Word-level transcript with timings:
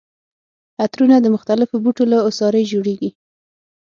عطرونه 0.83 1.15
د 1.21 1.25
مختلفو 1.35 1.75
بوټو 1.83 2.03
له 2.11 2.17
عصارې 2.27 2.63
جوړیږي. 2.71 3.09